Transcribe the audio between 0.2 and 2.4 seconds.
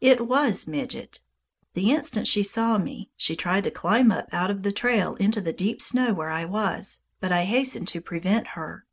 was Midget! The instant